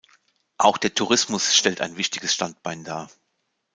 [0.57, 3.11] Auch der Tourismus stellt ein wichtiges Standbein dar.